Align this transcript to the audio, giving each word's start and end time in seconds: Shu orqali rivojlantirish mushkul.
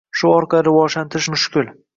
Shu 0.21 0.29
orqali 0.37 0.65
rivojlantirish 0.69 1.31
mushkul. 1.37 1.73